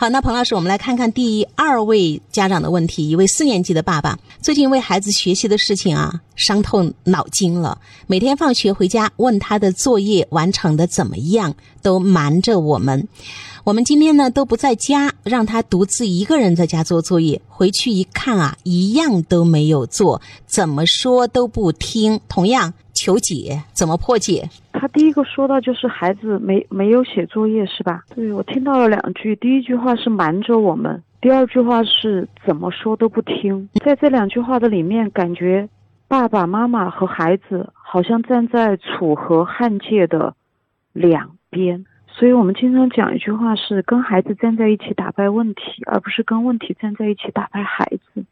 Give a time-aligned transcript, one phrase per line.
[0.00, 3.08] 好，那彭老师，我们来看看第二位家长的问题。
[3.08, 13.08] 一位四年级的爸爸最近为孩子学习的事情啊伤透脑筋了，每天放学回家问他的作业完成的怎么样，都瞒着我们。
[13.64, 17.42] 我们今天呢都不在家，让他独自一个人在家做作业。
[17.48, 22.20] 回去一看啊，一样都没有做，怎么说都不听。
[22.28, 24.48] 同样求解，怎么破解？
[24.80, 28.04] 他第一个说到就是孩子没没有写作业是吧？
[28.14, 33.68] 对我听到了两句，第一句话是瞒着我们，第二句话是怎么说都不听。
[33.84, 35.68] 在这两句话的里面，感觉
[36.06, 40.34] 爸爸妈妈和孩子好像站在楚河汉界的
[40.92, 41.84] 两边。
[42.06, 48.24] 所以我们经常讲一句话是跟孩子站在一起打败问题，而不是跟问题站在一起打败孩子。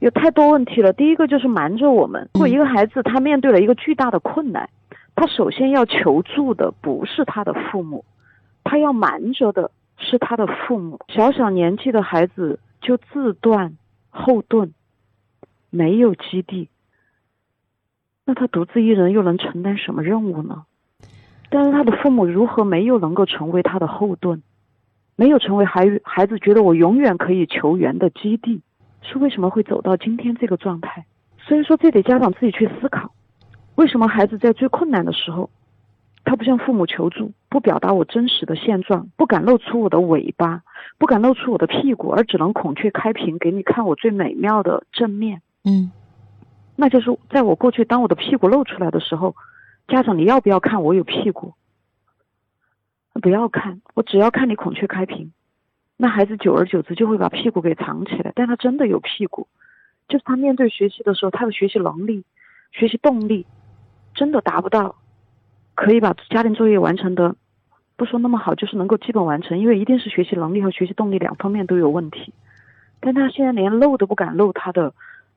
[0.00, 2.28] 有太多问题了，第一个就是瞒着我们。
[2.34, 4.68] 如果一个孩子他面对了一个巨大的困难，
[5.14, 8.04] 他首先要求助的不是他的父母，
[8.64, 10.98] 他要瞒着的是他的父母。
[11.08, 13.76] 小小年纪的孩子就自断
[14.10, 14.72] 后盾，
[15.70, 16.68] 没有基地，
[18.24, 20.64] 那他独自一人又能承担什么任务呢？
[21.50, 24.42] 但是他的父母如何没有能够成为他的后盾，
[25.16, 28.62] 没有成为孩孩子觉得我永远可以求援的基地，
[29.02, 31.04] 是为什么会走到今天这个状态？
[31.38, 33.12] 所以说，这得家长自己去思考，
[33.74, 35.50] 为什么孩子在最困难的时候，
[36.24, 40.62] 他不向父母求助，不表达我真实的现状，不敢露出我的尾巴，
[40.98, 45.42] 不敢露出我的屁股，而只能孔雀开屏给你看我最美妙的正面。
[45.64, 45.90] 嗯，
[46.76, 49.34] 那就是在我过去当我的屁股露出来的时候。
[49.88, 51.54] 家长，你要不要看我有屁股？
[53.14, 55.32] 不要看，我只要看你孔雀开屏。
[55.96, 59.48] 那孩子久而久之就会把屁股给藏起来，但他真的有屁股，
[60.08, 62.24] 就是他面对学习的时候，他的学习能力、
[62.70, 63.44] 学习动力
[64.22, 64.94] 真的达不到，
[65.74, 67.34] 可以把家庭作业完成的，
[67.96, 72.32] 不说那么好，就是能够基本完成，因为一定是学习能力和学习动力两方面都有问题。
[73.00, 74.94] 但他现在连露都不敢露他的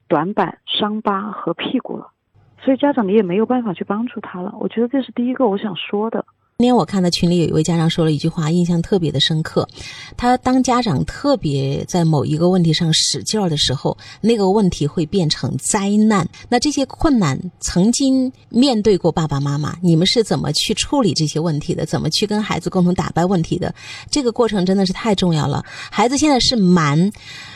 [0.08, 2.12] 短板、伤疤和屁股了。
[2.60, 6.24] 所以家长你也没有办法去帮助他了，我觉得这是第一个我想说的。
[6.58, 9.68] 今天我看到群里有一位家长说了一句话，印象特别的深刻。
[10.16, 16.26] 他当家长特别在某一个问题上使劲儿的时候，那个问题会变成灾难。
[16.48, 21.86] 那这些困难曾经面对过爸爸妈妈，你们是怎么去处理这些问题的？
[21.86, 23.76] 怎么去跟孩子共同打败问题的？
[24.10, 25.62] 这个过程真的是太重要了。
[25.92, 27.12] 孩子现在是瞒，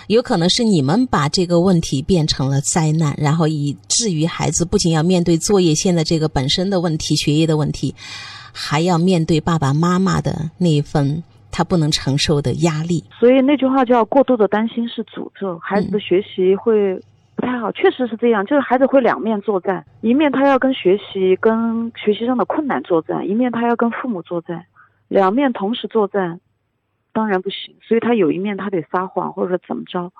[0.07, 7.95] 有可能是你们把这个问题变成了灾难，然后以至于孩子不仅要面对作业现在这个本身的问题、学业的问题。
[8.53, 16.95] 还要面对爸爸妈妈的那一份他不能承受的压力，所以那句话叫“过度的担心是诅咒”，孩子的学习会
[17.35, 24.65] 不太好，确实是这样，就是孩子会两面作战，一面他要跟学习、跟学习上的困难作战，一面他要跟父母作战，
[25.07, 26.39] 两面同时作战，
[27.13, 30.11] 当然不行，所以他有一面他得撒谎或者怎么着。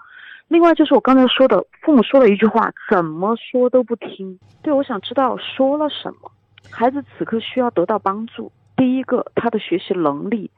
[0.48, 4.40] 另外就是我刚才说的，父母说了一句话，怎么说都不听。
[4.64, 6.32] 对，我想知道说了什么。
[6.72, 8.52] 孩子此刻需要得到帮助。
[8.76, 10.52] 第一个，他的学习能力，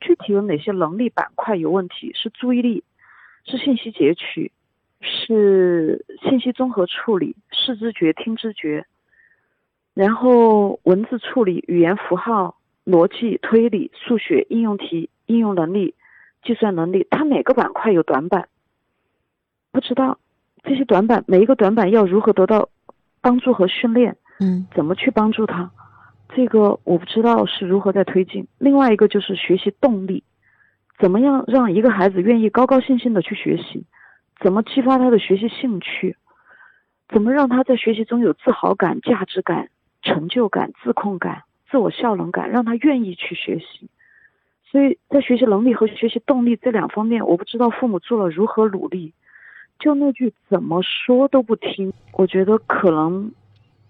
[0.00, 2.12] 具体有哪些能力板块有问题？
[2.14, 2.84] 是注意力，
[3.44, 4.50] 是信息截取，
[5.00, 8.86] 是信息综合处理，视知觉、听知觉，
[9.94, 15.94] 然后文字处理、语言符号、逻辑推理、数学应用题、应用能力、
[16.42, 17.06] 计算能力。
[17.10, 18.48] 他哪个板块有短板？
[19.72, 20.18] 不知道。
[20.62, 22.70] 这些短板，每一个短板要如何得到
[23.20, 24.16] 帮助和训练？
[24.40, 25.70] 嗯，怎么去帮助他？
[26.34, 28.46] 这个我不知道是如何在推进。
[28.58, 30.22] 另外一个就是学习动力，
[30.98, 33.84] 怎么样让一个孩子愿意高高兴兴的去学习？
[34.40, 36.16] 怎么激发他的学习兴趣？
[37.08, 39.70] 怎么让他在学习中有自豪感、价值感、
[40.02, 43.88] 成就感、自控感、自我效能感，让他愿意去学习？
[44.70, 49.14] 所以在学习能力和学习动力这两方面，我不知道父母做了如何努力。
[49.78, 53.32] 就那句怎么说都不听，我觉得可能。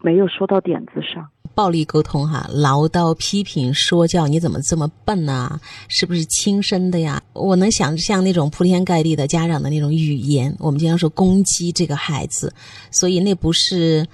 [0.02, 5.58] 没有说到点子上，暴力沟通哈，唠叨、批评、说教，你怎么这么笨呢？
[5.88, 7.20] 是不是亲生的呀？
[7.32, 12.52] 我能想象那种铺天盖地的家长的那种语言，我们经常说攻击这个孩子，
[12.90, 14.06] 所以那不是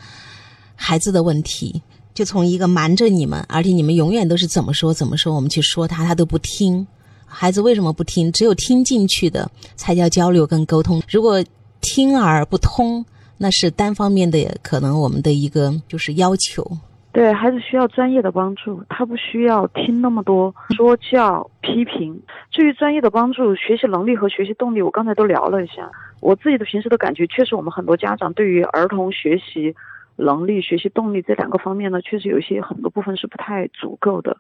[0.75, 1.83] 孩子的问题，
[2.15, 6.87] 就从一个瞒着你们，而且你们永远都是怎么说怎么说，我们去说他，他都不听。
[7.27, 8.31] 孩子为什么不听？
[8.33, 11.03] 只有听进去的才叫交流跟沟通。
[11.09, 11.45] 如果
[11.83, 13.05] 听而不通。
[13.43, 16.65] 那是单方面的，可能我们的一个就是要求。
[17.11, 22.23] 对孩子需要专业的帮助，他不需要听那么多说教、批评。
[22.53, 25.91] 至于专业的帮助，学习能力和学习动力，我刚才都聊了一下。
[26.21, 29.75] 我自己的平时的感觉，确实我们很多家长对于儿童学习
[30.15, 34.37] 能力、学习动力这两个方面呢，确实有一些很多部分是不太足够的。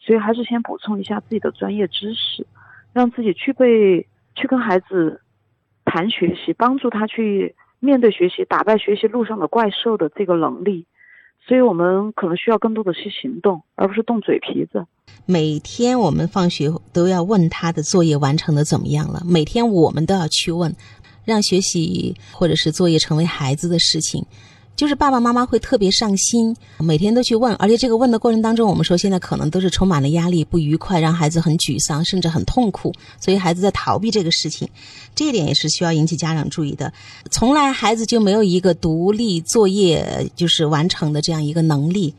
[0.00, 2.44] 所以还是先补充一下自己的专业知识，
[2.92, 4.04] 让自己具备
[4.34, 5.20] 去跟孩子
[5.84, 10.86] 谈学习，帮助他去面对学习、打败学习路上的怪兽的这个能力。
[11.48, 14.86] 所以我们可能需要更多的去行动，而不是动嘴皮子。
[15.24, 20.76] 每天我们放学都要问他的作业完成的怎么样了，每天我们都要去问，
[21.24, 24.24] 让学习或者是作业成为孩子的事情。
[24.80, 32.90] 就是爸爸妈妈会特别上心，每天都去问，而且这个问的过程当中，我们说现在可能都是充满了压力、不愉快，让孩子很沮丧，甚至很痛苦，
[33.20, 34.66] 所以孩子在逃避这个事情，
[35.14, 36.90] 这一点也是需要引起家长注意的。
[37.30, 42.14] 从来孩子就没有一个独立作业就是完成的这样一个能力。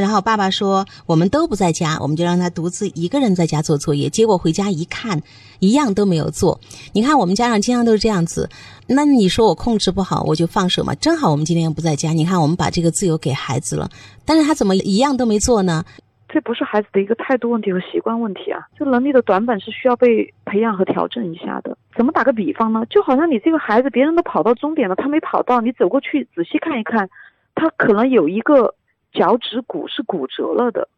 [0.00, 4.08] 然后爸爸说我们都不在家，我们就让他独自一个人在家做作业。
[4.10, 5.22] 结果回家一看，
[5.60, 6.60] 一样都没有做。
[6.92, 8.48] 你看我们家长经常都是这样子。
[8.86, 10.94] 那你说我控制不好，我就放手嘛。
[10.96, 13.88] 正好我们今天不在家，你看我们把这个自由给孩子了，
[14.26, 15.84] 但是他怎么一样都没做呢？
[16.28, 21.78] 这不是孩子的一个态度问题和习惯问题啊，这能力的短板是需要被培养和调整一下的。
[21.96, 22.84] 怎么打个比方呢？
[22.90, 27.08] 就好像你这个孩子，别人都跑到终点了，他没跑到，你走过去仔细看一看，
[27.54, 28.74] 他可能有一个。
[29.14, 30.88] 脚趾骨是骨折了的，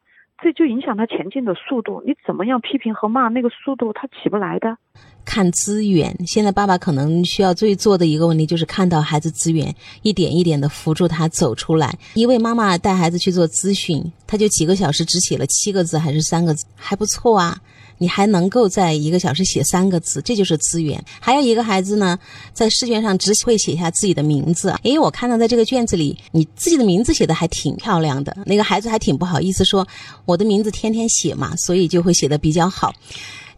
[0.43, 2.03] 这就影响他前进的速度。
[2.05, 4.77] 你怎么样批评和骂那个速度，他起不来的。
[5.25, 11.99] 看资源，现在爸爸可能需要最做的一个问题就是看到孩子资源，一点一点的扶助他走出来。
[12.15, 17.59] 一位妈妈带孩子去做咨询，他就几个小时只写了七个字还是三个字，还不错啊。
[17.99, 21.03] 你还能够在一个小时写三个字，这就是资源。
[21.21, 22.19] 还有一个孩子呢，
[22.53, 24.75] 在试卷上只会写下自己的名字。
[24.83, 28.37] 诶，我看到在这个卷子里，你自己的名字写的还挺漂亮的。
[28.45, 29.87] 那个孩子还挺不好意思说，
[30.25, 32.93] 我的名字天天写嘛，所以就会写的比较好。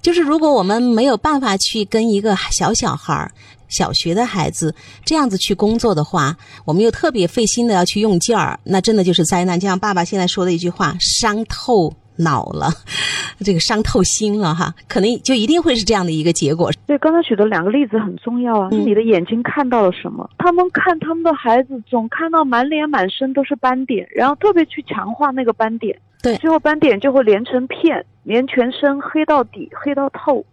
[0.00, 3.32] 就是如果我们没有办法去跟一个小小孩儿、
[3.68, 4.72] 小学的孩子
[5.04, 9.58] 这样子去工作的话，我们又特别费心的要去用劲儿，那真的就是灾难。
[9.58, 11.92] 就像爸爸现在说的一句话：伤透。
[12.18, 12.68] 恼了，
[13.40, 16.70] 这个伤透心了哈，可能就一定会是这样的一个结果。
[16.86, 18.68] 对，刚才举的两个例子很重要啊。
[18.70, 20.28] 你的眼睛看到了什么？
[20.38, 30.44] 他们看他们的孩子，总看到满脸满身都是斑点，然后特别去强化那个斑点，对，最后斑点就会连成片，连全身黑到底，黑到透。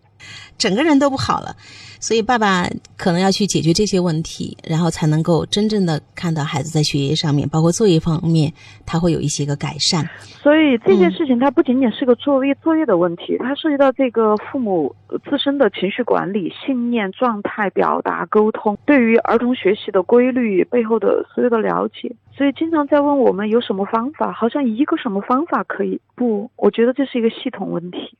[0.57, 1.56] 整个人都不好了，
[2.00, 2.68] 所以爸爸
[2.98, 8.54] 可能要去解决这些问题，然后才能够真正的看到孩子在学业上面，包括作业方面，
[8.86, 10.07] 他会有一些个改善。
[10.42, 14.95] 所以这件事情它不仅仅是个作业作业的问题，它涉及到这个父母
[15.30, 22.16] 自身的情绪管理、信念、状态、表达、沟通，对于儿童学习的规律背后的所有的了解。
[22.38, 26.00] 所以经常在问我们有什么方法，好像一个什么方法可以？
[26.16, 28.16] 不，我觉得这是一个系统问题。